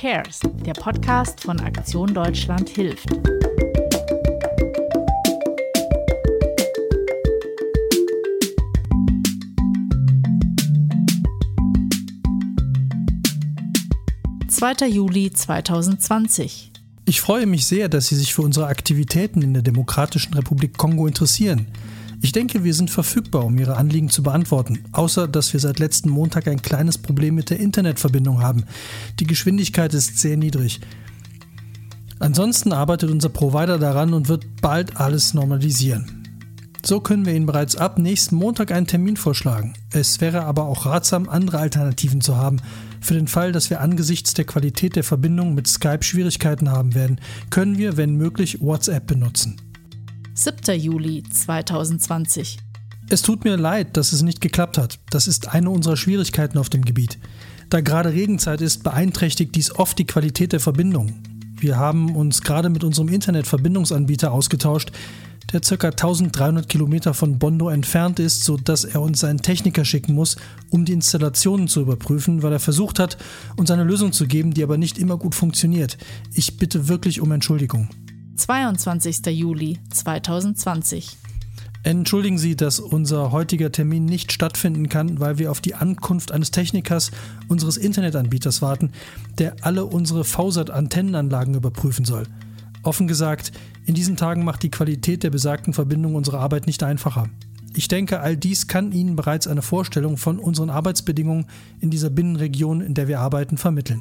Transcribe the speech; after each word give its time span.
Cares, 0.00 0.40
der 0.64 0.72
Podcast 0.72 1.42
von 1.42 1.60
Aktion 1.60 2.14
Deutschland 2.14 2.70
hilft. 2.70 3.10
Zweiter 14.48 14.86
Juli 14.86 15.30
2020. 15.30 16.72
Ich 17.04 17.20
freue 17.20 17.44
mich 17.44 17.66
sehr, 17.66 17.90
dass 17.90 18.08
Sie 18.08 18.16
sich 18.16 18.32
für 18.32 18.40
unsere 18.40 18.68
Aktivitäten 18.68 19.42
in 19.42 19.52
der 19.52 19.62
Demokratischen 19.62 20.32
Republik 20.32 20.78
Kongo 20.78 21.06
interessieren. 21.06 21.66
Ich 22.22 22.32
denke, 22.32 22.64
wir 22.64 22.74
sind 22.74 22.90
verfügbar, 22.90 23.46
um 23.46 23.58
Ihre 23.58 23.76
Anliegen 23.76 24.10
zu 24.10 24.22
beantworten, 24.22 24.84
außer 24.92 25.26
dass 25.26 25.52
wir 25.54 25.60
seit 25.60 25.78
letzten 25.78 26.10
Montag 26.10 26.48
ein 26.48 26.60
kleines 26.60 26.98
Problem 26.98 27.34
mit 27.34 27.48
der 27.48 27.60
Internetverbindung 27.60 28.42
haben. 28.42 28.64
Die 29.20 29.26
Geschwindigkeit 29.26 29.94
ist 29.94 30.18
sehr 30.18 30.36
niedrig. 30.36 30.80
Ansonsten 32.18 32.72
arbeitet 32.72 33.10
unser 33.10 33.30
Provider 33.30 33.78
daran 33.78 34.12
und 34.12 34.28
wird 34.28 34.44
bald 34.60 34.98
alles 34.98 35.32
normalisieren. 35.32 36.20
So 36.84 37.00
können 37.00 37.24
wir 37.24 37.34
Ihnen 37.34 37.46
bereits 37.46 37.76
ab 37.76 37.98
nächsten 37.98 38.36
Montag 38.36 38.70
einen 38.72 38.86
Termin 38.86 39.16
vorschlagen. 39.16 39.72
Es 39.90 40.20
wäre 40.20 40.44
aber 40.44 40.64
auch 40.64 40.84
ratsam, 40.84 41.28
andere 41.28 41.58
Alternativen 41.58 42.20
zu 42.20 42.36
haben. 42.36 42.58
Für 43.00 43.14
den 43.14 43.28
Fall, 43.28 43.52
dass 43.52 43.70
wir 43.70 43.80
angesichts 43.80 44.34
der 44.34 44.44
Qualität 44.44 44.96
der 44.96 45.04
Verbindung 45.04 45.54
mit 45.54 45.66
Skype 45.66 46.02
Schwierigkeiten 46.02 46.70
haben 46.70 46.94
werden, 46.94 47.18
können 47.48 47.78
wir, 47.78 47.96
wenn 47.96 48.16
möglich, 48.16 48.60
WhatsApp 48.60 49.06
benutzen. 49.06 49.56
7. 50.42 50.74
Juli 50.80 51.22
2020. 51.22 52.56
Es 53.10 53.20
tut 53.20 53.44
mir 53.44 53.58
leid, 53.58 53.98
dass 53.98 54.14
es 54.14 54.22
nicht 54.22 54.40
geklappt 54.40 54.78
hat. 54.78 54.98
Das 55.10 55.26
ist 55.26 55.48
eine 55.48 55.68
unserer 55.68 55.98
Schwierigkeiten 55.98 56.56
auf 56.56 56.70
dem 56.70 56.82
Gebiet. 56.82 57.18
Da 57.68 57.82
gerade 57.82 58.14
Regenzeit 58.14 58.62
ist, 58.62 58.82
beeinträchtigt 58.82 59.54
dies 59.54 59.74
oft 59.74 59.98
die 59.98 60.06
Qualität 60.06 60.54
der 60.54 60.60
Verbindung. 60.60 61.12
Wir 61.58 61.76
haben 61.76 62.16
uns 62.16 62.40
gerade 62.40 62.70
mit 62.70 62.84
unserem 62.84 63.08
Internetverbindungsanbieter 63.08 64.32
ausgetauscht, 64.32 64.92
der 65.52 65.60
ca. 65.60 65.88
1300 65.88 66.66
Kilometer 66.70 67.12
von 67.12 67.38
Bondo 67.38 67.68
entfernt 67.68 68.18
ist, 68.18 68.42
sodass 68.42 68.84
er 68.84 69.02
uns 69.02 69.22
einen 69.24 69.42
Techniker 69.42 69.84
schicken 69.84 70.14
muss, 70.14 70.36
um 70.70 70.86
die 70.86 70.94
Installationen 70.94 71.68
zu 71.68 71.82
überprüfen, 71.82 72.42
weil 72.42 72.52
er 72.52 72.60
versucht 72.60 72.98
hat, 72.98 73.18
uns 73.56 73.70
eine 73.70 73.84
Lösung 73.84 74.12
zu 74.12 74.26
geben, 74.26 74.54
die 74.54 74.62
aber 74.62 74.78
nicht 74.78 74.96
immer 74.96 75.18
gut 75.18 75.34
funktioniert. 75.34 75.98
Ich 76.32 76.56
bitte 76.56 76.88
wirklich 76.88 77.20
um 77.20 77.30
Entschuldigung. 77.30 77.90
22. 78.40 79.26
Juli 79.26 79.78
2020. 79.90 81.18
Entschuldigen 81.82 82.38
Sie, 82.38 82.56
dass 82.56 82.80
unser 82.80 83.32
heutiger 83.32 83.70
Termin 83.70 84.06
nicht 84.06 84.32
stattfinden 84.32 84.88
kann, 84.88 85.20
weil 85.20 85.38
wir 85.38 85.50
auf 85.50 85.60
die 85.60 85.74
Ankunft 85.74 86.32
eines 86.32 86.50
Technikers 86.50 87.10
unseres 87.48 87.76
Internetanbieters 87.76 88.62
warten, 88.62 88.92
der 89.38 89.56
alle 89.60 89.84
unsere 89.84 90.24
VSAT-Antennenanlagen 90.24 91.54
überprüfen 91.54 92.06
soll. 92.06 92.24
Offen 92.82 93.06
gesagt, 93.06 93.52
in 93.84 93.94
diesen 93.94 94.16
Tagen 94.16 94.42
macht 94.42 94.62
die 94.62 94.70
Qualität 94.70 95.22
der 95.22 95.30
besagten 95.30 95.74
Verbindung 95.74 96.14
unsere 96.14 96.38
Arbeit 96.38 96.66
nicht 96.66 96.82
einfacher. 96.82 97.28
Ich 97.74 97.88
denke, 97.88 98.20
all 98.20 98.38
dies 98.38 98.68
kann 98.68 98.92
Ihnen 98.92 99.16
bereits 99.16 99.46
eine 99.46 99.62
Vorstellung 99.62 100.16
von 100.16 100.38
unseren 100.38 100.70
Arbeitsbedingungen 100.70 101.44
in 101.80 101.90
dieser 101.90 102.08
Binnenregion, 102.08 102.80
in 102.80 102.94
der 102.94 103.06
wir 103.06 103.20
arbeiten, 103.20 103.58
vermitteln. 103.58 104.00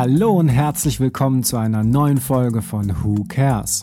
Hallo 0.00 0.30
und 0.30 0.48
herzlich 0.48 1.00
willkommen 1.00 1.42
zu 1.42 1.56
einer 1.56 1.82
neuen 1.82 2.18
Folge 2.18 2.62
von 2.62 2.88
Who 3.02 3.24
Cares. 3.24 3.82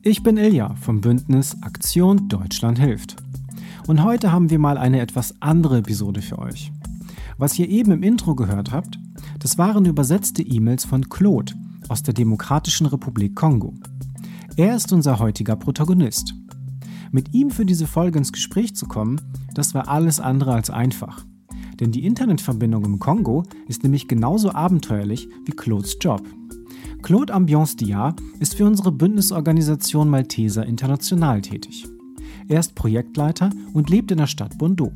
Ich 0.00 0.22
bin 0.22 0.36
Ilja 0.36 0.76
vom 0.76 1.00
Bündnis 1.00 1.60
Aktion 1.60 2.28
Deutschland 2.28 2.78
hilft. 2.78 3.16
Und 3.88 4.04
heute 4.04 4.30
haben 4.30 4.50
wir 4.50 4.60
mal 4.60 4.78
eine 4.78 5.00
etwas 5.00 5.34
andere 5.42 5.78
Episode 5.78 6.22
für 6.22 6.38
euch. 6.38 6.70
Was 7.36 7.58
ihr 7.58 7.68
eben 7.68 7.90
im 7.90 8.04
Intro 8.04 8.36
gehört 8.36 8.70
habt, 8.70 9.00
das 9.40 9.58
waren 9.58 9.86
übersetzte 9.86 10.40
E-Mails 10.40 10.84
von 10.84 11.08
Claude 11.08 11.52
aus 11.88 12.04
der 12.04 12.14
Demokratischen 12.14 12.86
Republik 12.86 13.34
Kongo. 13.34 13.74
Er 14.56 14.76
ist 14.76 14.92
unser 14.92 15.18
heutiger 15.18 15.56
Protagonist. 15.56 16.32
Mit 17.10 17.34
ihm 17.34 17.50
für 17.50 17.66
diese 17.66 17.88
Folge 17.88 18.18
ins 18.18 18.32
Gespräch 18.32 18.76
zu 18.76 18.86
kommen, 18.86 19.20
das 19.52 19.74
war 19.74 19.88
alles 19.88 20.20
andere 20.20 20.54
als 20.54 20.70
einfach. 20.70 21.24
Denn 21.80 21.92
die 21.92 22.04
Internetverbindung 22.06 22.84
im 22.84 22.98
Kongo 22.98 23.44
ist 23.68 23.82
nämlich 23.82 24.08
genauso 24.08 24.52
abenteuerlich 24.52 25.28
wie 25.44 25.52
Claudes 25.52 25.96
Job. 26.00 26.22
Claude 27.02 27.32
Ambiance 27.32 27.76
Dia 27.76 28.14
ist 28.40 28.56
für 28.56 28.66
unsere 28.66 28.90
Bündnisorganisation 28.90 30.08
Malteser 30.08 30.66
International 30.66 31.40
tätig. 31.40 31.86
Er 32.48 32.60
ist 32.60 32.74
Projektleiter 32.74 33.50
und 33.72 33.90
lebt 33.90 34.10
in 34.10 34.18
der 34.18 34.26
Stadt 34.26 34.56
Bondo. 34.58 34.92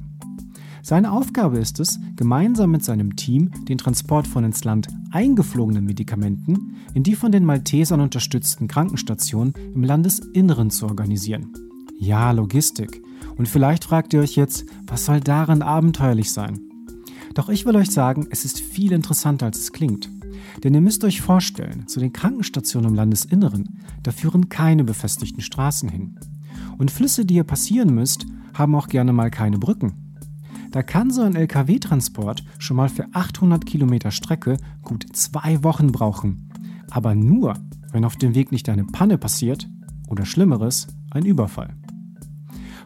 Seine 0.83 1.13
Aufgabe 1.13 1.59
ist 1.59 1.79
es, 1.79 1.99
gemeinsam 2.17 2.71
mit 2.71 2.85
seinem 2.85 3.15
Team 3.17 3.51
den 3.69 3.77
Transport 3.77 4.27
von 4.27 4.45
ins 4.45 4.65
Land 4.65 4.89
eingeflogenen 5.11 5.85
Medikamenten 5.85 6.77
in 6.95 7.03
die 7.03 7.15
von 7.15 7.33
den 7.33 7.45
Maltesern 7.45 8.01
unterstützten 8.01 8.67
Krankenstationen 8.67 9.53
im 9.75 9.85
Landesinneren 9.85 10.71
zu 10.71 10.87
organisieren. 10.87 11.53
Ja, 11.99 12.31
Logistik. 12.31 13.03
Und 13.37 13.47
vielleicht 13.47 13.85
fragt 13.85 14.15
ihr 14.15 14.21
euch 14.21 14.37
jetzt, 14.37 14.65
was 14.87 15.05
soll 15.05 15.21
daran 15.21 15.61
abenteuerlich 15.63 16.33
sein? 16.33 16.70
Doch 17.35 17.49
ich 17.49 17.65
will 17.65 17.77
euch 17.77 17.91
sagen, 17.91 18.27
es 18.31 18.45
ist 18.45 18.61
viel 18.61 18.93
interessanter, 18.93 19.47
als 19.47 19.59
es 19.59 19.73
klingt. 19.73 20.11
Denn 20.65 20.75
ihr 20.75 20.81
müsst 20.81 21.05
euch 21.05 21.21
vorstellen, 21.21 21.87
zu 21.87 22.01
den 22.01 22.13
Krankenstationen 22.13 22.91
im 22.91 22.97
Landesinneren, 22.97 23.81
da 24.03 24.11
führen 24.11 24.49
keine 24.49 24.85
befestigten 24.85 25.43
Straßen 25.43 25.89
hin. 25.89 26.19
Und 26.79 26.91
Flüsse, 26.91 27.25
die 27.25 27.35
ihr 27.35 27.45
passieren 27.45 27.95
müsst, 27.95 28.27
haben 28.55 28.75
auch 28.75 28.89
gerne 28.89 29.13
mal 29.13 29.31
keine 29.31 29.59
Brücken. 29.59 30.17
Da 30.71 30.83
kann 30.83 31.11
so 31.11 31.23
ein 31.23 31.35
Lkw-Transport 31.35 32.45
schon 32.59 32.77
mal 32.77 32.89
für 32.89 33.07
800 33.13 33.67
Kilometer 33.67 34.11
Strecke 34.11 34.57
gut 34.83 35.05
zwei 35.13 35.63
Wochen 35.65 35.93
brauchen. 35.93 36.49
Aber 36.91 37.15
nur, 37.15 37.55
wenn 37.93 38.05
auf 38.05 38.17
dem 38.17 38.35
Weg 38.35 38.53
nicht 38.53 38.69
eine 38.69 38.85
Panne 38.85 39.19
passiert 39.19 39.69
oder 40.09 40.25
Schlimmeres, 40.25 40.89
ein 41.11 41.25
Überfall. 41.25 41.75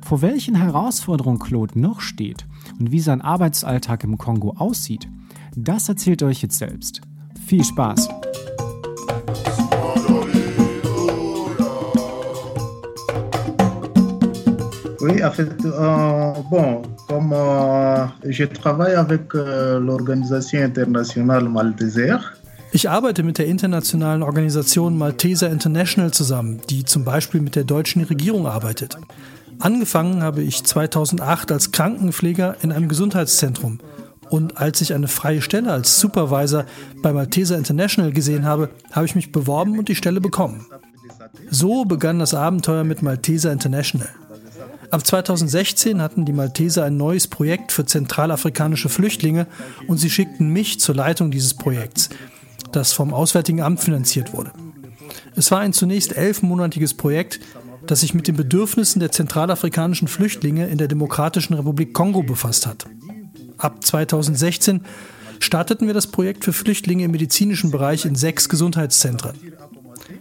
Vor 0.02 0.22
welchen 0.22 0.54
Herausforderungen 0.54 1.38
Claude 1.38 1.78
noch 1.78 2.00
steht 2.00 2.46
und 2.78 2.92
wie 2.92 3.00
sein 3.00 3.20
Arbeitsalltag 3.20 4.04
im 4.04 4.18
Kongo 4.18 4.54
aussieht, 4.56 5.08
das 5.56 5.88
erzählt 5.88 6.22
euch 6.22 6.42
jetzt 6.42 6.58
selbst. 6.58 7.00
Viel 7.46 7.64
Spaß! 7.64 8.08
Oui, 15.00 15.22
en 15.22 15.30
fait, 15.30 15.52
euh, 15.64 16.32
bon, 16.50 16.82
comme 17.08 17.32
euh, 17.34 18.06
je 18.26 18.44
travaille 18.44 18.94
avec 18.94 19.34
euh, 19.34 19.78
l'Organisation 19.78 20.62
internationale 20.62 21.46
Malteser, 21.48 22.18
ich 22.76 22.90
arbeite 22.90 23.22
mit 23.22 23.38
der 23.38 23.46
internationalen 23.46 24.24
Organisation 24.24 24.98
Malteser 24.98 25.48
International 25.48 26.10
zusammen, 26.12 26.60
die 26.70 26.84
zum 26.84 27.04
Beispiel 27.04 27.40
mit 27.40 27.54
der 27.54 27.62
deutschen 27.62 28.02
Regierung 28.02 28.48
arbeitet. 28.48 28.98
Angefangen 29.58 30.22
habe 30.22 30.42
ich 30.42 30.64
2008 30.64 31.52
als 31.52 31.72
Krankenpfleger 31.72 32.56
in 32.62 32.72
einem 32.72 32.88
Gesundheitszentrum. 32.88 33.78
Und 34.30 34.56
als 34.58 34.80
ich 34.80 34.94
eine 34.94 35.08
freie 35.08 35.42
Stelle 35.42 35.72
als 35.72 36.00
Supervisor 36.00 36.64
bei 37.02 37.12
Malteser 37.12 37.56
International 37.56 38.12
gesehen 38.12 38.44
habe, 38.44 38.70
habe 38.92 39.06
ich 39.06 39.14
mich 39.14 39.32
beworben 39.32 39.78
und 39.78 39.88
die 39.88 39.94
Stelle 39.94 40.20
bekommen. 40.20 40.66
So 41.50 41.84
begann 41.84 42.18
das 42.18 42.34
Abenteuer 42.34 42.84
mit 42.84 43.02
Malteser 43.02 43.52
International. 43.52 44.08
Ab 44.90 45.06
2016 45.06 46.00
hatten 46.00 46.24
die 46.24 46.32
Malteser 46.32 46.84
ein 46.84 46.96
neues 46.96 47.26
Projekt 47.26 47.72
für 47.72 47.84
zentralafrikanische 47.84 48.88
Flüchtlinge 48.88 49.46
und 49.88 49.98
sie 49.98 50.10
schickten 50.10 50.50
mich 50.50 50.80
zur 50.80 50.94
Leitung 50.94 51.30
dieses 51.30 51.54
Projekts, 51.54 52.10
das 52.72 52.92
vom 52.92 53.12
Auswärtigen 53.12 53.60
Amt 53.60 53.80
finanziert 53.80 54.32
wurde. 54.32 54.52
Es 55.36 55.50
war 55.50 55.60
ein 55.60 55.72
zunächst 55.72 56.16
elfmonatiges 56.16 56.94
Projekt, 56.94 57.40
das 57.86 58.00
sich 58.00 58.14
mit 58.14 58.28
den 58.28 58.36
Bedürfnissen 58.36 59.00
der 59.00 59.12
zentralafrikanischen 59.12 60.08
Flüchtlinge 60.08 60.66
in 60.66 60.78
der 60.78 60.88
Demokratischen 60.88 61.54
Republik 61.54 61.92
Kongo 61.92 62.22
befasst 62.22 62.66
hat. 62.66 62.86
Ab 63.58 63.84
2016 63.84 64.82
starteten 65.40 65.86
wir 65.86 65.94
das 65.94 66.06
Projekt 66.06 66.44
für 66.44 66.52
Flüchtlinge 66.52 67.04
im 67.04 67.10
medizinischen 67.10 67.70
Bereich 67.70 68.04
in 68.04 68.14
sechs 68.14 68.48
Gesundheitszentren. 68.48 69.36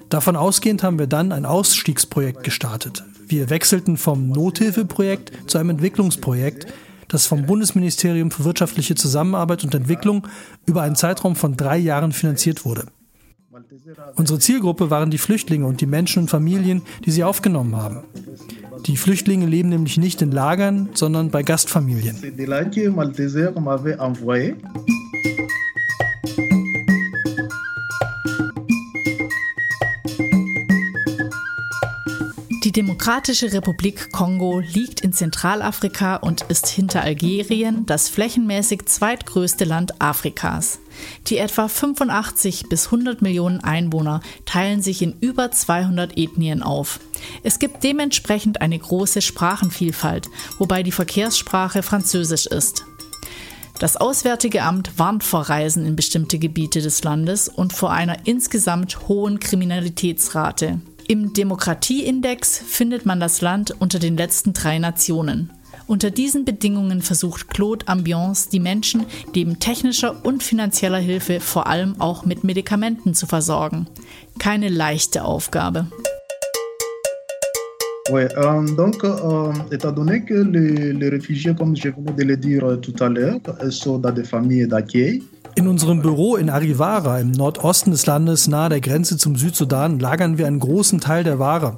Davon 0.10 0.36
ausgehend 0.36 0.84
haben 0.84 1.00
wir 1.00 1.08
dann 1.08 1.32
ein 1.32 1.46
Ausstiegsprojekt 1.46 2.44
gestartet. 2.44 3.04
Wir 3.28 3.50
wechselten 3.50 3.98
vom 3.98 4.30
Nothilfeprojekt 4.30 5.32
zu 5.50 5.58
einem 5.58 5.72
Entwicklungsprojekt, 5.72 6.68
das 7.08 7.26
vom 7.26 7.46
Bundesministerium 7.46 8.32
für 8.32 8.44
wirtschaftliche 8.44 8.96
Zusammenarbeit 8.96 9.64
und 9.64 9.74
Entwicklung 9.74 10.28
über 10.66 10.82
einen 10.82 10.96
Zeitraum 10.96 11.36
von 11.36 11.58
drei 11.58 11.78
Jahren 11.78 12.12
finanziert 12.12 12.66
wurde. 12.66 12.86
Unsere 14.16 14.40
Zielgruppe 14.40 14.90
waren 14.90 15.12
die 15.12 15.18
Flüchtlinge 15.18 15.66
und 15.66 15.82
die 15.82 15.86
Menschen 15.86 16.24
und 16.24 16.30
Familien, 16.30 16.82
die 17.06 17.12
sie 17.12 17.24
aufgenommen 17.24 17.76
haben. 17.76 18.04
Die 18.86 18.98
Flüchtlinge 18.98 19.46
leben 19.46 19.70
nämlich 19.70 19.98
nicht 19.98 20.22
in 20.22 20.32
Lagern, 20.32 20.90
sondern 20.94 21.30
bei 21.30 21.44
Gastfamilien. 21.44 22.18
Demokratische 32.76 33.54
Republik 33.54 34.12
Kongo 34.12 34.60
liegt 34.60 35.02
in 35.02 35.14
Zentralafrika 35.14 36.16
und 36.16 36.42
ist 36.50 36.68
hinter 36.68 37.04
Algerien 37.04 37.86
das 37.86 38.10
flächenmäßig 38.10 38.88
zweitgrößte 38.88 39.64
Land 39.64 40.02
Afrikas. 40.02 40.80
Die 41.28 41.38
etwa 41.38 41.68
85 41.68 42.70
bis 42.70 42.86
100 42.86 43.22
Millionen 43.22 43.64
Einwohner 43.64 44.22
teilen 44.46 44.82
sich 44.82 45.04
in 45.04 45.14
über 45.20 45.52
200 45.52 46.18
Ethnien 46.18 46.64
auf. 46.64 47.00
Es 47.44 47.60
gibt 47.60 47.84
dementsprechend 47.84 48.62
eine 48.62 48.80
große 48.80 49.22
Sprachenvielfalt, 49.22 50.28
wobei 50.58 50.82
die 50.82 50.92
Verkehrssprache 50.92 51.84
Französisch 51.84 52.48
ist. 52.48 52.86
Das 53.78 53.98
Auswärtige 53.98 54.64
Amt 54.64 54.98
warnt 54.98 55.24
vor 55.24 55.42
Reisen 55.42 55.86
in 55.86 55.96
bestimmte 55.96 56.40
Gebiete 56.40 56.82
des 56.82 57.04
Landes 57.04 57.50
und 57.50 57.72
vor 57.72 57.92
einer 57.92 58.26
insgesamt 58.26 59.08
hohen 59.08 59.40
Kriminalitätsrate. 59.40 60.82
Im 61.08 61.34
Demokratieindex 61.34 62.60
findet 62.60 63.06
man 63.06 63.20
das 63.20 63.42
Land 63.42 63.76
unter 63.80 64.00
den 64.00 64.16
letzten 64.16 64.54
drei 64.54 64.80
Nationen. 64.80 65.52
Unter 65.86 66.12
diesen 66.12 66.46
Bedingungen 66.46 67.02
versucht 67.02 67.50
Claude 67.50 67.88
Ambiance, 67.90 68.50
die 68.50 68.62
Menschen 68.62 69.06
neben 69.36 69.60
technischer 69.60 70.16
und 70.24 70.42
finanzieller 70.42 71.00
Hilfe 71.00 71.42
vor 71.42 71.68
allem 71.68 72.00
auch 72.00 72.26
mit 72.26 72.46
Medikamenten 72.46 73.14
zu 73.14 73.26
versorgen. 73.26 73.88
Keine 74.40 74.70
leichte 74.70 75.26
Aufgabe. 75.26 75.88
Oui, 78.10 78.24
euh, 78.38 78.76
donc, 78.76 79.04
euh, 79.04 79.54
étant 79.72 79.92
donné 79.92 80.24
que 80.26 80.34
les, 80.34 80.94
les, 80.94 81.10
réfugiés, 81.10 81.54
comme 81.56 81.76
je 81.76 81.90
venais 81.90 82.14
de 82.14 82.24
le 82.24 82.38
dire 82.38 82.80
tout 82.82 82.96
à 83.00 83.08
l'heure, 83.10 83.40
sont 83.70 83.98
dans 83.98 84.12
des 84.12 84.26
familles 84.26 84.68
d'accueil. 84.68 85.24
In 85.56 85.68
unserem 85.68 86.02
Büro 86.02 86.36
in 86.36 86.50
Arivara 86.50 87.20
im 87.20 87.30
Nordosten 87.30 87.92
des 87.92 88.08
Landes 88.08 88.48
nahe 88.48 88.70
der 88.70 88.82
Grenze 88.82 89.18
zum 89.18 89.36
Südsudan 89.36 90.00
lagern 90.00 90.40
wir 90.40 90.48
einen 90.48 90.60
großen 90.60 91.00
Teil 91.00 91.24
der 91.24 91.38
Ware, 91.38 91.78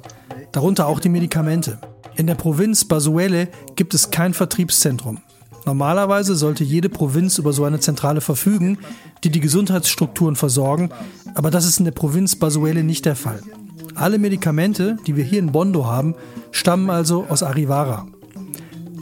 darunter 0.52 0.86
auch 0.86 0.98
die 0.98 1.10
Medikamente. 1.10 1.78
In 2.14 2.26
der 2.26 2.36
Provinz 2.36 2.86
Basuele 2.86 3.48
gibt 3.74 3.92
es 3.92 4.10
kein 4.10 4.32
Vertriebszentrum. 4.32 5.18
Normalerweise 5.66 6.36
sollte 6.36 6.64
jede 6.64 6.88
Provinz 6.88 7.36
über 7.36 7.52
so 7.52 7.64
eine 7.64 7.78
Zentrale 7.78 8.22
verfügen, 8.22 8.78
die 9.24 9.30
die 9.30 9.40
Gesundheitsstrukturen 9.40 10.36
versorgen, 10.36 10.90
aber 11.34 11.50
das 11.50 11.66
ist 11.66 11.78
in 11.78 11.84
der 11.84 11.92
Provinz 11.92 12.34
Basuele 12.36 12.82
nicht 12.82 13.04
der 13.04 13.16
Fall. 13.16 13.40
Alle 13.94 14.18
Medikamente, 14.18 14.96
die 15.06 15.16
wir 15.16 15.24
hier 15.24 15.40
in 15.40 15.52
Bondo 15.52 15.86
haben, 15.86 16.14
stammen 16.50 16.88
also 16.88 17.26
aus 17.28 17.42
Arivara. 17.42 18.06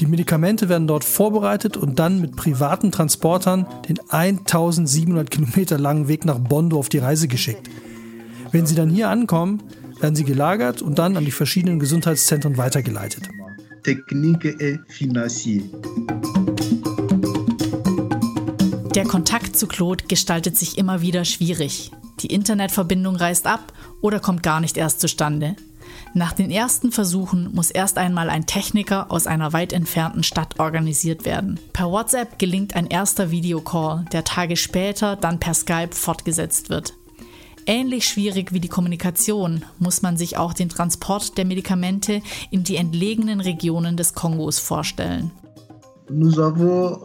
Die 0.00 0.06
Medikamente 0.06 0.68
werden 0.68 0.88
dort 0.88 1.04
vorbereitet 1.04 1.76
und 1.76 2.00
dann 2.00 2.20
mit 2.20 2.34
privaten 2.34 2.90
Transportern 2.90 3.66
den 3.88 4.00
1700 4.08 5.30
Kilometer 5.30 5.78
langen 5.78 6.08
Weg 6.08 6.24
nach 6.24 6.38
Bondo 6.38 6.78
auf 6.78 6.88
die 6.88 6.98
Reise 6.98 7.28
geschickt. 7.28 7.70
Wenn 8.50 8.66
sie 8.66 8.74
dann 8.74 8.90
hier 8.90 9.08
ankommen, 9.08 9.62
werden 10.00 10.16
sie 10.16 10.24
gelagert 10.24 10.82
und 10.82 10.98
dann 10.98 11.16
an 11.16 11.24
die 11.24 11.30
verschiedenen 11.30 11.78
Gesundheitszentren 11.78 12.56
weitergeleitet. 12.56 13.28
Technique 13.84 14.60
et 14.60 14.80
financier. 14.88 15.62
Der 18.96 19.04
Kontakt 19.04 19.56
zu 19.56 19.68
Claude 19.68 20.04
gestaltet 20.08 20.56
sich 20.56 20.76
immer 20.76 21.02
wieder 21.02 21.24
schwierig. 21.24 21.92
Die 22.20 22.28
Internetverbindung 22.28 23.16
reißt 23.16 23.46
ab 23.46 23.72
oder 24.00 24.18
kommt 24.18 24.42
gar 24.42 24.60
nicht 24.60 24.76
erst 24.76 25.00
zustande. 25.00 25.56
Nach 26.16 26.32
den 26.32 26.52
ersten 26.52 26.92
Versuchen 26.92 27.52
muss 27.52 27.72
erst 27.72 27.98
einmal 27.98 28.30
ein 28.30 28.46
Techniker 28.46 29.10
aus 29.10 29.26
einer 29.26 29.52
weit 29.52 29.72
entfernten 29.72 30.22
Stadt 30.22 30.60
organisiert 30.60 31.24
werden. 31.24 31.58
Per 31.72 31.90
WhatsApp 31.90 32.38
gelingt 32.38 32.76
ein 32.76 32.86
erster 32.86 33.32
Videocall, 33.32 34.04
der 34.12 34.22
Tage 34.22 34.56
später 34.56 35.16
dann 35.16 35.40
per 35.40 35.54
Skype 35.54 35.92
fortgesetzt 35.92 36.70
wird. 36.70 36.94
Ähnlich 37.66 38.06
schwierig 38.06 38.52
wie 38.52 38.60
die 38.60 38.68
Kommunikation 38.68 39.64
muss 39.80 40.02
man 40.02 40.16
sich 40.16 40.36
auch 40.36 40.52
den 40.52 40.68
Transport 40.68 41.36
der 41.36 41.46
Medikamente 41.46 42.22
in 42.52 42.62
die 42.62 42.76
entlegenen 42.76 43.40
Regionen 43.40 43.96
des 43.96 44.14
Kongos 44.14 44.60
vorstellen. 44.60 45.32
Euh, 46.10 46.96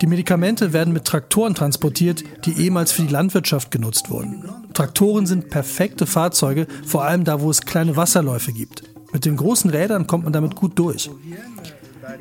die 0.00 0.06
Medikamente 0.06 0.72
werden 0.72 0.92
mit 0.92 1.04
Traktoren 1.04 1.54
transportiert, 1.54 2.24
die 2.44 2.60
ehemals 2.64 2.90
für 2.90 3.02
die 3.02 3.12
Landwirtschaft 3.12 3.70
genutzt 3.70 4.10
wurden. 4.10 4.44
Traktoren 4.74 5.26
sind 5.26 5.48
perfekte 5.50 6.06
Fahrzeuge, 6.06 6.66
vor 6.84 7.04
allem 7.04 7.24
da, 7.24 7.40
wo 7.40 7.50
es 7.50 7.60
kleine 7.62 7.96
Wasserläufe 7.96 8.52
gibt. 8.52 8.82
Mit 9.12 9.24
den 9.24 9.36
großen 9.36 9.70
Rädern 9.70 10.06
kommt 10.06 10.24
man 10.24 10.32
damit 10.32 10.56
gut 10.56 10.78
durch. 10.78 11.10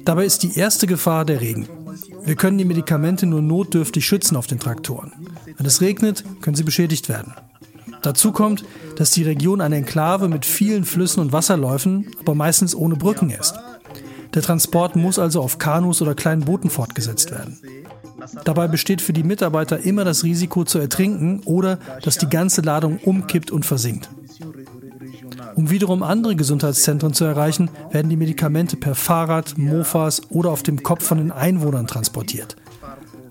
Dabei 0.05 0.25
ist 0.25 0.43
die 0.43 0.55
erste 0.57 0.85
Gefahr 0.85 1.25
der 1.25 1.41
Regen. 1.41 1.67
Wir 2.23 2.35
können 2.35 2.59
die 2.59 2.65
Medikamente 2.65 3.25
nur 3.25 3.41
notdürftig 3.41 4.05
schützen 4.05 4.35
auf 4.35 4.45
den 4.45 4.59
Traktoren. 4.59 5.11
Wenn 5.57 5.65
es 5.65 5.81
regnet, 5.81 6.23
können 6.41 6.55
sie 6.55 6.63
beschädigt 6.63 7.09
werden. 7.09 7.33
Dazu 8.01 8.31
kommt, 8.31 8.63
dass 8.95 9.11
die 9.11 9.23
Region 9.23 9.61
eine 9.61 9.77
Enklave 9.77 10.29
mit 10.29 10.45
vielen 10.45 10.85
Flüssen 10.85 11.19
und 11.21 11.33
Wasserläufen, 11.33 12.11
aber 12.19 12.35
meistens 12.35 12.75
ohne 12.75 12.95
Brücken 12.95 13.29
ist. 13.29 13.55
Der 14.33 14.41
Transport 14.41 14.95
muss 14.95 15.19
also 15.19 15.41
auf 15.41 15.57
Kanus 15.57 16.01
oder 16.01 16.15
kleinen 16.15 16.45
Booten 16.45 16.69
fortgesetzt 16.69 17.31
werden. 17.31 17.59
Dabei 18.43 18.67
besteht 18.67 19.01
für 19.01 19.13
die 19.13 19.23
Mitarbeiter 19.23 19.79
immer 19.79 20.03
das 20.03 20.23
Risiko 20.23 20.63
zu 20.63 20.77
ertrinken 20.77 21.41
oder 21.45 21.79
dass 22.03 22.17
die 22.17 22.29
ganze 22.29 22.61
Ladung 22.61 22.99
umkippt 22.99 23.51
und 23.51 23.65
versinkt. 23.65 24.09
Um 25.55 25.69
wiederum 25.69 26.03
andere 26.03 26.35
Gesundheitszentren 26.35 27.13
zu 27.13 27.25
erreichen, 27.25 27.69
werden 27.91 28.09
die 28.09 28.17
Medikamente 28.17 28.77
per 28.77 28.95
Fahrrad, 28.95 29.57
Mofas 29.57 30.21
oder 30.29 30.51
auf 30.51 30.63
dem 30.63 30.83
Kopf 30.83 31.03
von 31.03 31.17
den 31.17 31.31
Einwohnern 31.31 31.87
transportiert. 31.87 32.55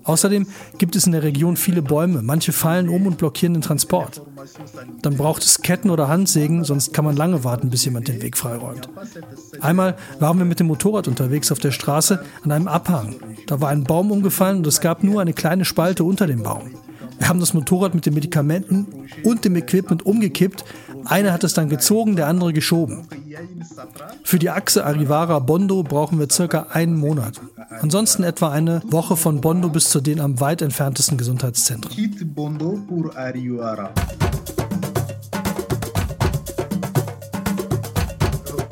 Außerdem 0.09 0.47
gibt 0.79 0.95
es 0.95 1.05
in 1.05 1.11
der 1.11 1.21
Region 1.21 1.55
viele 1.55 1.83
Bäume, 1.83 2.23
manche 2.23 2.51
fallen 2.51 2.89
um 2.89 3.05
und 3.05 3.19
blockieren 3.19 3.53
den 3.53 3.61
Transport. 3.61 4.23
Dann 5.03 5.17
braucht 5.17 5.43
es 5.43 5.61
Ketten 5.61 5.91
oder 5.91 6.07
Handsägen, 6.07 6.63
sonst 6.63 6.93
kann 6.95 7.05
man 7.05 7.15
lange 7.15 7.43
warten, 7.43 7.69
bis 7.69 7.85
jemand 7.85 8.07
den 8.07 8.19
Weg 8.23 8.35
freiräumt. 8.35 8.89
Einmal 9.61 9.97
waren 10.19 10.39
wir 10.39 10.45
mit 10.45 10.59
dem 10.59 10.65
Motorrad 10.65 11.07
unterwegs 11.07 11.51
auf 11.51 11.59
der 11.59 11.69
Straße 11.69 12.23
an 12.43 12.51
einem 12.51 12.67
Abhang. 12.67 13.17
Da 13.45 13.61
war 13.61 13.69
ein 13.69 13.83
Baum 13.83 14.09
umgefallen 14.09 14.57
und 14.57 14.67
es 14.67 14.81
gab 14.81 15.03
nur 15.03 15.21
eine 15.21 15.33
kleine 15.33 15.63
Spalte 15.63 16.03
unter 16.03 16.25
dem 16.25 16.41
Baum. 16.41 16.71
Wir 17.19 17.27
haben 17.27 17.39
das 17.39 17.53
Motorrad 17.53 17.93
mit 17.93 18.05
den 18.05 18.13
Medikamenten 18.13 18.87
und 19.23 19.45
dem 19.45 19.55
Equipment 19.55 20.05
umgekippt. 20.05 20.63
Einer 21.05 21.33
hat 21.33 21.43
es 21.43 21.53
dann 21.53 21.69
gezogen, 21.69 22.15
der 22.15 22.27
andere 22.27 22.53
geschoben. 22.53 23.07
Für 24.23 24.39
die 24.39 24.49
Achse 24.49 24.85
Arivara-Bondo 24.85 25.83
brauchen 25.83 26.19
wir 26.19 26.29
circa 26.31 26.67
einen 26.71 26.95
Monat. 26.95 27.39
Ansonsten 27.81 28.23
etwa 28.23 28.49
eine 28.49 28.81
Woche 28.85 29.15
von 29.15 29.41
Bondo 29.41 29.69
bis 29.69 29.89
zu 29.89 30.01
den 30.01 30.19
am 30.19 30.39
weit 30.39 30.61
entferntesten 30.61 31.17
Gesundheitszentren. 31.17 31.91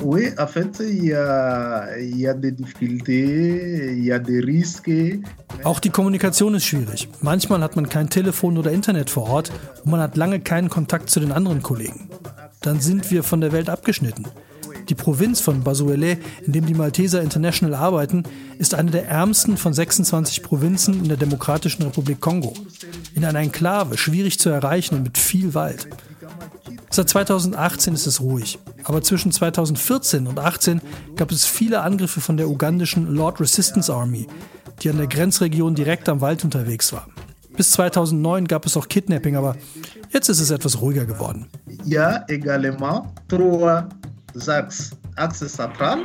Oui, 0.00 0.30
en 0.38 0.46
fait, 0.46 0.80
il 0.80 1.06
y 1.06 1.14
a, 1.14 1.98
il 1.98 2.18
y 2.18 2.28
a 2.28 2.34
des 2.34 2.52
difficultés, 2.52 3.94
il 3.96 4.04
y 4.04 4.12
a 4.12 4.18
des 4.18 4.40
risques. 4.40 5.20
Auch 5.64 5.80
die 5.80 5.90
Kommunikation 5.90 6.54
ist 6.54 6.64
schwierig. 6.64 7.08
Manchmal 7.20 7.62
hat 7.62 7.74
man 7.74 7.88
kein 7.88 8.08
Telefon 8.08 8.58
oder 8.58 8.70
Internet 8.70 9.10
vor 9.10 9.28
Ort 9.28 9.50
und 9.84 9.90
man 9.90 10.00
hat 10.00 10.16
lange 10.16 10.40
keinen 10.40 10.68
Kontakt 10.68 11.10
zu 11.10 11.18
den 11.18 11.32
anderen 11.32 11.62
Kollegen. 11.62 12.08
Dann 12.60 12.80
sind 12.80 13.10
wir 13.10 13.22
von 13.22 13.40
der 13.40 13.52
Welt 13.52 13.68
abgeschnitten. 13.68 14.26
Die 14.88 14.94
Provinz 14.94 15.40
von 15.40 15.62
Basuele, 15.62 16.16
in 16.46 16.52
dem 16.52 16.64
die 16.64 16.74
Malteser 16.74 17.20
International 17.20 17.74
arbeiten, 17.74 18.22
ist 18.58 18.74
eine 18.74 18.90
der 18.90 19.06
ärmsten 19.08 19.56
von 19.56 19.74
26 19.74 20.42
Provinzen 20.42 20.94
in 20.94 21.08
der 21.08 21.18
Demokratischen 21.18 21.82
Republik 21.82 22.20
Kongo. 22.20 22.54
In 23.14 23.24
einer 23.24 23.40
Enklave, 23.40 23.98
schwierig 23.98 24.38
zu 24.38 24.48
erreichen 24.48 24.94
und 24.94 25.02
mit 25.02 25.18
viel 25.18 25.52
Wald. 25.54 25.88
Seit 26.98 27.10
2018 27.10 27.94
ist 27.94 28.08
es 28.08 28.20
ruhig. 28.20 28.58
Aber 28.82 29.00
zwischen 29.02 29.30
2014 29.30 30.26
und 30.26 30.34
2018 30.34 30.80
gab 31.14 31.30
es 31.30 31.44
viele 31.44 31.82
Angriffe 31.82 32.20
von 32.20 32.36
der 32.36 32.48
ugandischen 32.48 33.14
Lord 33.14 33.40
Resistance 33.40 33.94
Army, 33.94 34.26
die 34.82 34.90
an 34.90 34.96
der 34.96 35.06
Grenzregion 35.06 35.76
direkt 35.76 36.08
am 36.08 36.20
Wald 36.20 36.42
unterwegs 36.42 36.92
war. 36.92 37.06
Bis 37.56 37.70
2009 37.70 38.48
gab 38.48 38.66
es 38.66 38.76
auch 38.76 38.88
Kidnapping, 38.88 39.36
aber 39.36 39.54
jetzt 40.12 40.28
ist 40.28 40.40
es 40.40 40.50
etwas 40.50 40.80
ruhiger 40.80 41.04
geworden. 41.04 41.46
Ja, 41.84 42.24
également 42.26 43.04
trois 43.28 43.84
axes. 44.48 44.90
Axe 45.14 45.46
central, 45.46 46.02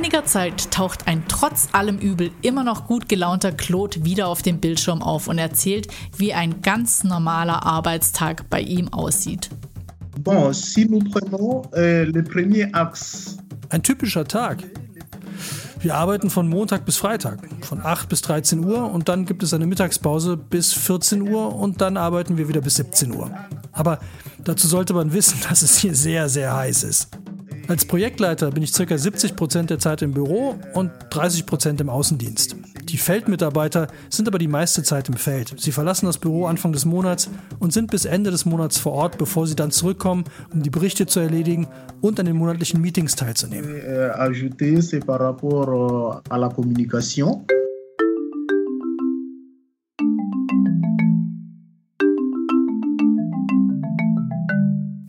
einiger 0.00 0.24
Zeit 0.24 0.70
taucht 0.70 1.06
ein 1.06 1.24
trotz 1.28 1.68
allem 1.72 1.98
Übel 1.98 2.30
immer 2.40 2.64
noch 2.64 2.86
gut 2.86 3.06
gelaunter 3.06 3.52
Claude 3.52 4.02
wieder 4.02 4.28
auf 4.28 4.40
dem 4.40 4.58
Bildschirm 4.58 5.02
auf 5.02 5.28
und 5.28 5.36
erzählt, 5.36 5.88
wie 6.16 6.32
ein 6.32 6.62
ganz 6.62 7.04
normaler 7.04 7.66
Arbeitstag 7.66 8.48
bei 8.48 8.62
ihm 8.62 8.90
aussieht. 8.94 9.50
Bon, 10.22 10.54
si 10.54 10.86
nous 10.86 11.04
prenons, 11.04 11.66
euh, 11.76 12.06
le 12.06 12.22
premier 12.22 12.70
axe. 12.72 13.36
Ein 13.68 13.82
typischer 13.82 14.24
Tag. 14.24 14.64
Wir 15.80 15.94
arbeiten 15.96 16.30
von 16.30 16.48
Montag 16.48 16.86
bis 16.86 16.96
Freitag, 16.96 17.38
von 17.60 17.82
8 17.82 18.08
bis 18.08 18.22
13 18.22 18.64
Uhr 18.64 18.90
und 18.90 19.10
dann 19.10 19.26
gibt 19.26 19.42
es 19.42 19.52
eine 19.52 19.66
Mittagspause 19.66 20.38
bis 20.38 20.72
14 20.72 21.28
Uhr 21.28 21.54
und 21.54 21.82
dann 21.82 21.98
arbeiten 21.98 22.38
wir 22.38 22.48
wieder 22.48 22.62
bis 22.62 22.76
17 22.76 23.14
Uhr. 23.14 23.30
Aber 23.72 23.98
dazu 24.44 24.66
sollte 24.66 24.94
man 24.94 25.12
wissen, 25.12 25.38
dass 25.50 25.60
es 25.60 25.76
hier 25.76 25.94
sehr, 25.94 26.30
sehr 26.30 26.56
heiß 26.56 26.84
ist. 26.84 27.19
Als 27.70 27.84
Projektleiter 27.84 28.50
bin 28.50 28.64
ich 28.64 28.72
ca. 28.72 28.98
70 28.98 29.36
Prozent 29.36 29.70
der 29.70 29.78
Zeit 29.78 30.02
im 30.02 30.10
Büro 30.10 30.56
und 30.74 30.90
30 31.10 31.46
Prozent 31.46 31.80
im 31.80 31.88
Außendienst. 31.88 32.56
Die 32.82 32.96
Feldmitarbeiter 32.96 33.86
sind 34.08 34.26
aber 34.26 34.40
die 34.40 34.48
meiste 34.48 34.82
Zeit 34.82 35.08
im 35.08 35.14
Feld. 35.14 35.54
Sie 35.56 35.70
verlassen 35.70 36.06
das 36.06 36.18
Büro 36.18 36.46
Anfang 36.46 36.72
des 36.72 36.84
Monats 36.84 37.30
und 37.60 37.72
sind 37.72 37.92
bis 37.92 38.06
Ende 38.06 38.32
des 38.32 38.44
Monats 38.44 38.76
vor 38.80 38.90
Ort, 38.94 39.18
bevor 39.18 39.46
sie 39.46 39.54
dann 39.54 39.70
zurückkommen, 39.70 40.24
um 40.52 40.64
die 40.64 40.70
Berichte 40.70 41.06
zu 41.06 41.20
erledigen 41.20 41.68
und 42.00 42.18
an 42.18 42.26
den 42.26 42.34
monatlichen 42.34 42.80
Meetings 42.80 43.14
teilzunehmen. 43.14 43.70
Euh, 43.70 44.10
euh. 44.10 44.34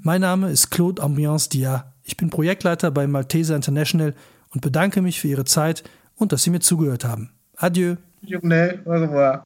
Mein 0.03 0.21
Name 0.21 0.51
ist 0.51 0.69
Claude 0.69 1.01
Ambiance 1.01 1.49
Dia. 1.49 1.90
Ich 2.03 2.17
bin 2.17 2.29
Projektleiter 2.29 2.91
bei 2.91 3.07
Malteser 3.07 3.55
International 3.55 4.13
und 4.53 4.61
bedanke 4.61 5.01
mich 5.01 5.19
für 5.19 5.27
Ihre 5.27 5.45
Zeit 5.45 5.83
und 6.15 6.31
dass 6.31 6.43
Sie 6.43 6.49
mir 6.49 6.59
zugehört 6.59 7.05
haben. 7.05 7.31
Adieu. 7.55 7.95
Journée, 8.23 8.79
au 8.85 8.91
revoir. 8.91 9.45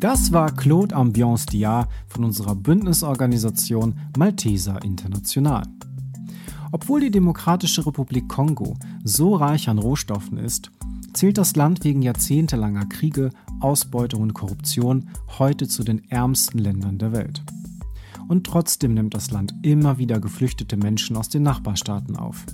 Das 0.00 0.32
war 0.32 0.56
Claude 0.56 0.96
Ambiance 0.96 1.44
Dia 1.44 1.86
von 2.08 2.24
unserer 2.24 2.54
Bündnisorganisation 2.54 3.94
Malteser 4.16 4.82
International. 4.82 5.62
Obwohl 6.72 7.00
die 7.00 7.10
Demokratische 7.10 7.84
Republik 7.84 8.28
Kongo 8.28 8.76
so 9.02 9.34
reich 9.34 9.68
an 9.68 9.78
Rohstoffen 9.78 10.38
ist, 10.38 10.70
zählt 11.12 11.38
das 11.38 11.56
Land 11.56 11.84
wegen 11.84 12.02
jahrzehntelanger 12.02 12.86
Kriege, 12.86 13.30
Ausbeutung 13.60 14.22
und 14.22 14.34
Korruption 14.34 15.10
heute 15.38 15.66
zu 15.66 15.82
den 15.82 16.08
ärmsten 16.10 16.58
Ländern 16.58 16.98
der 16.98 17.12
Welt. 17.12 17.42
Und 18.28 18.44
trotzdem 18.44 18.94
nimmt 18.94 19.14
das 19.14 19.32
Land 19.32 19.54
immer 19.62 19.98
wieder 19.98 20.20
geflüchtete 20.20 20.76
Menschen 20.76 21.16
aus 21.16 21.28
den 21.28 21.42
Nachbarstaaten 21.42 22.16
auf. 22.16 22.46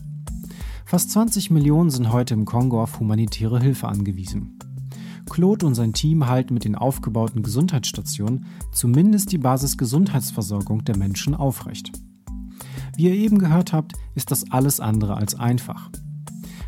Fast 0.87 1.11
20 1.11 1.50
Millionen 1.50 1.90
sind 1.90 2.12
heute 2.12 2.32
im 2.32 2.46
Kongo 2.46 2.82
auf 2.82 2.99
humanitäre 2.99 3.61
Hilfe 3.61 3.88
angewiesen. 3.88 4.58
Claude 5.28 5.66
und 5.66 5.75
sein 5.75 5.92
Team 5.92 6.26
halten 6.26 6.54
mit 6.54 6.64
den 6.64 6.76
aufgebauten 6.76 7.42
Gesundheitsstationen 7.42 8.46
zumindest 8.73 9.32
die 9.32 9.38
Basisgesundheitsversorgung 9.38 10.85
der 10.85 10.96
Menschen 10.96 11.35
aufrecht. 11.35 11.92
Wie 12.97 13.05
ihr 13.05 13.15
eben 13.15 13.38
gehört 13.38 13.75
habt, 13.75 13.93
ist 14.15 14.31
das 14.31 14.50
alles 14.50 14.81
andere 14.81 15.17
als 15.17 15.35
einfach. 15.35 15.91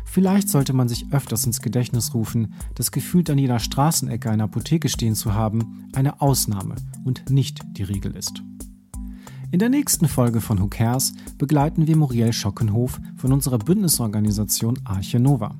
Vielleicht 0.05 0.49
sollte 0.49 0.73
man 0.73 0.87
sich 0.87 1.05
öfters 1.11 1.45
ins 1.45 1.61
Gedächtnis 1.61 2.13
rufen, 2.13 2.53
dass 2.75 2.91
gefühlt 2.91 3.29
an 3.29 3.37
jeder 3.37 3.59
Straßenecke 3.59 4.29
eine 4.29 4.43
Apotheke 4.43 4.89
stehen 4.89 5.15
zu 5.15 5.33
haben 5.33 5.87
eine 5.93 6.21
Ausnahme 6.21 6.75
und 7.03 7.29
nicht 7.29 7.61
die 7.77 7.83
Regel 7.83 8.15
ist. 8.15 8.43
In 9.51 9.57
der 9.57 9.69
nächsten 9.69 10.07
Folge 10.07 10.41
von 10.41 10.59
Who 10.59 10.67
Cares 10.67 11.13
begleiten 11.39 11.87
wir 11.87 11.97
Muriel 11.97 12.33
Schockenhof 12.33 12.99
von 13.17 13.33
unserer 13.33 13.57
Bündnisorganisation 13.57 14.77
Arche 14.83 15.19
Nova. 15.19 15.55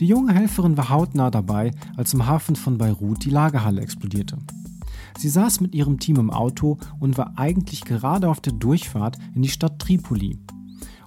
Die 0.00 0.06
junge 0.06 0.32
Helferin 0.32 0.78
war 0.78 0.88
hautnah 0.88 1.30
dabei, 1.30 1.72
als 1.96 2.14
im 2.14 2.26
Hafen 2.26 2.56
von 2.56 2.78
Beirut 2.78 3.24
die 3.24 3.30
Lagerhalle 3.30 3.82
explodierte. 3.82 4.38
Sie 5.16 5.28
saß 5.28 5.60
mit 5.60 5.74
ihrem 5.74 5.98
Team 5.98 6.16
im 6.16 6.30
Auto 6.30 6.78
und 7.00 7.16
war 7.16 7.34
eigentlich 7.36 7.84
gerade 7.84 8.28
auf 8.28 8.40
der 8.40 8.52
Durchfahrt 8.52 9.18
in 9.34 9.42
die 9.42 9.48
Stadt 9.48 9.78
Tripoli, 9.78 10.38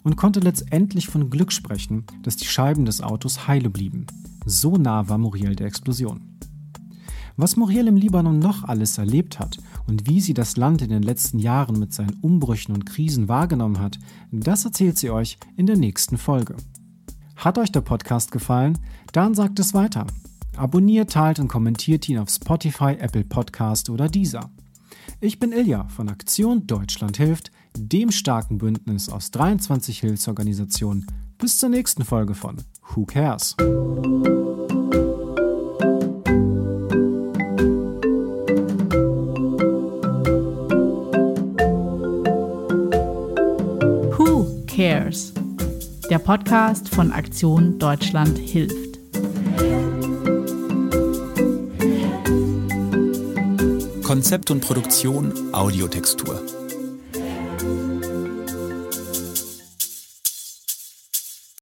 und 0.08 0.16
konnte 0.16 0.40
letztendlich 0.40 1.08
von 1.08 1.30
Glück 1.30 1.52
sprechen, 1.52 2.06
dass 2.24 2.38
die 2.38 2.46
Scheiben 2.46 2.86
des 2.86 3.02
Autos 3.02 3.46
heile 3.46 3.70
blieben. 3.70 4.08
So 4.46 4.78
nah 4.78 5.10
war 5.10 5.18
Muriel 5.18 5.54
der 5.54 5.68
Explosion. 5.68 6.38
Was 7.36 7.58
Muriel 7.58 7.88
im 7.88 7.98
Libanon 7.98 8.40
noch 8.40 8.64
alles 8.64 8.98
erlebt 8.98 9.38
hat 9.38 9.58
und 9.86 10.08
wie 10.08 10.22
sie 10.22 10.34
das 10.34 10.56
Land 10.56 10.82
in 10.82 10.90
den 10.90 11.04
letzten 11.04 11.40
Jahren 11.40 11.78
mit 11.78 11.94
seinen 11.94 12.16
Umbrüchen 12.22 12.74
und 12.74 12.86
Krisen 12.86 13.28
wahrgenommen 13.28 13.80
hat, 13.80 14.00
das 14.32 14.64
erzählt 14.64 14.98
sie 14.98 15.10
euch 15.10 15.38
in 15.58 15.66
der 15.66 15.76
nächsten 15.76 16.18
Folge. 16.18 16.56
Hat 17.36 17.58
euch 17.58 17.74
der 17.74 17.82
Podcast 17.82 18.32
gefallen? 18.32 18.78
Dann 19.12 19.36
sagt 19.36 19.60
es 19.60 19.74
weiter. 19.74 20.08
Abonniert, 20.58 21.12
teilt 21.12 21.40
und 21.40 21.48
kommentiert 21.48 22.10
ihn 22.10 22.18
auf 22.18 22.30
Spotify, 22.30 22.96
Apple 23.00 23.24
Podcast 23.24 23.92
oder 23.92 24.10
Deezer. 24.10 24.50
Ich 25.22 25.40
bin 25.40 25.52
Ilja 25.52 25.88
von 25.88 26.10
Aktion 26.10 26.66
Deutschland 26.66 27.18
hilft, 27.18 27.52
dem 27.78 28.12
starken 28.12 28.58
Bündnis 28.58 29.10
aus 29.10 29.30
23 29.32 30.00
Hilfsorganisationen. 30.00 31.06
Bis 31.38 31.60
zur 31.60 31.70
nächsten 31.70 32.04
Folge 32.04 32.34
von 32.34 32.58
Who 32.96 33.06
Cares? 33.06 33.56
Who 44.18 44.66
Cares? 44.66 45.34
Der 46.10 46.20
Podcast 46.20 46.90
von 46.90 47.12
Aktion 47.12 47.78
Deutschland 47.78 48.40
hilft. 48.40 48.87
Konzept 54.08 54.52
und 54.52 54.62
Produktion 54.62 55.54
Audiotextur. 55.54 56.57